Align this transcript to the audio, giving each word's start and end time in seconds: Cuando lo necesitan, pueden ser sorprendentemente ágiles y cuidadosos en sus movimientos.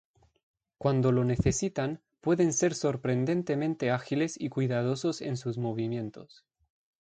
Cuando 0.79 1.11
lo 1.11 1.23
necesitan, 1.23 2.01
pueden 2.21 2.53
ser 2.53 2.73
sorprendentemente 2.73 3.91
ágiles 3.91 4.35
y 4.41 4.49
cuidadosos 4.49 5.21
en 5.21 5.37
sus 5.37 5.59
movimientos. 5.59 6.43